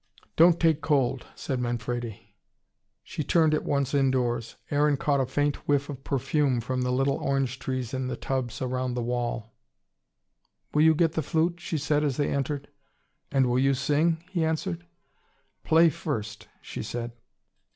[0.35, 2.33] "Don't take cold," said Manfredi.
[3.03, 4.55] She turned at once indoors.
[4.71, 8.97] Aaron caught a faint whiff of perfume from the little orange trees in tubs round
[8.97, 9.53] the wall.
[10.73, 12.67] "Will you get the flute?" she said as they entered.
[13.31, 14.87] "And will you sing?" he answered.
[15.63, 17.11] "Play first," she said.